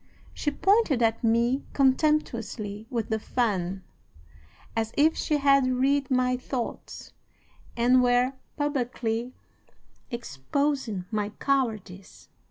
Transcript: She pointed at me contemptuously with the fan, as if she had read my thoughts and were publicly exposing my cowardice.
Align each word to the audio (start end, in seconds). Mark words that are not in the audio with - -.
She 0.33 0.49
pointed 0.49 1.03
at 1.03 1.23
me 1.23 1.63
contemptuously 1.73 2.87
with 2.89 3.09
the 3.09 3.19
fan, 3.19 3.83
as 4.75 4.93
if 4.97 5.15
she 5.15 5.37
had 5.37 5.67
read 5.71 6.09
my 6.09 6.37
thoughts 6.37 7.13
and 7.77 8.01
were 8.01 8.33
publicly 8.57 9.31
exposing 10.09 11.05
my 11.11 11.29
cowardice. 11.29 12.29